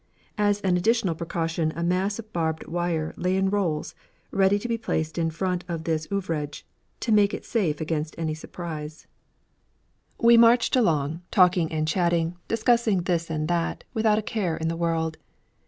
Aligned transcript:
As 0.39 0.61
an 0.61 0.77
additional 0.77 1.13
precaution 1.13 1.71
a 1.75 1.83
mass 1.83 2.17
of 2.17 2.33
barbed 2.33 2.65
wire 2.65 3.13
lay 3.17 3.37
in 3.37 3.51
rolls, 3.51 3.93
ready 4.31 4.57
to 4.57 4.67
be 4.67 4.75
placed 4.75 5.19
in 5.19 5.29
front 5.29 5.63
of 5.67 5.83
this 5.83 6.07
ouvrage, 6.11 6.63
to 7.01 7.11
make 7.11 7.35
it 7.35 7.45
safe 7.45 7.79
against 7.79 8.15
any 8.17 8.33
surprise. 8.33 9.05
We 10.19 10.37
marched 10.37 10.75
along, 10.75 11.21
talking 11.29 11.71
and 11.71 11.87
chatting, 11.87 12.35
discussing 12.47 13.03
this 13.03 13.29
and 13.29 13.47
that, 13.49 13.83
without 13.93 14.17
a 14.17 14.23
care 14.23 14.57
in 14.57 14.69
the 14.69 14.75
world. 14.75 15.19